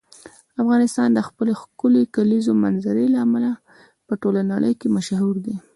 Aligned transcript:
افغانستان 0.61 1.09
د 1.13 1.19
خپلې 1.27 1.53
ښکلې 1.61 2.01
کلیزو 2.15 2.53
منظره 2.63 3.03
له 3.13 3.19
امله 3.25 3.51
په 4.07 4.13
ټوله 4.21 4.41
نړۍ 4.51 4.73
کې 4.79 4.87
مشهور 4.97 5.35
دی. 5.45 5.55